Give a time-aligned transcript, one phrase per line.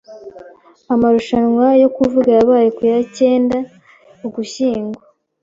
[0.93, 3.57] Amarushanwa yo kuvuga yabaye ku ya cyenda
[4.25, 4.99] Ugushyingo.